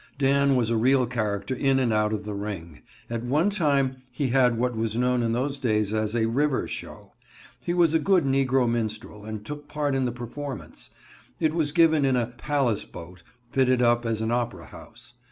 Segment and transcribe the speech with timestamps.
[0.17, 2.81] Dan was a real character in and out of the ring.
[3.07, 7.13] At one time he had what was known in those days as a "river show."
[7.63, 10.89] He was a good negro minstrel, and took part in the performance.
[11.39, 15.13] It was given in a "Palace Boat," fitted up as an opera house.